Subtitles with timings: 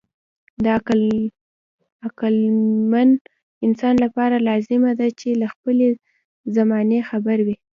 [0.63, 0.65] د
[2.05, 3.09] عقلمن
[3.65, 5.87] انسان لپاره لازمي ده چې له خپلې
[6.57, 7.55] زمانې خبر وي.